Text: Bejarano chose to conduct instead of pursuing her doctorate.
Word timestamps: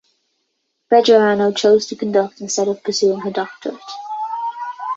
Bejarano 0.91 1.55
chose 1.55 1.85
to 1.85 1.95
conduct 1.95 2.41
instead 2.41 2.67
of 2.67 2.83
pursuing 2.83 3.19
her 3.19 3.29
doctorate. 3.29 3.75